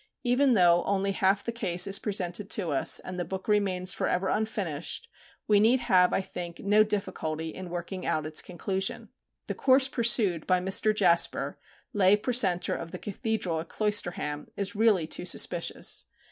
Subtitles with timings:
[0.23, 4.07] Even though only half the case is presented to us, and the book remains for
[4.07, 5.07] ever unfinished,
[5.47, 9.09] we need have, I think, no difficulty in working out its conclusion.
[9.45, 10.91] The course pursued by Mr.
[10.95, 11.59] Jasper,
[11.93, 16.05] Lay Precentor of the Cathedral at Cloisterham, is really too suspicious.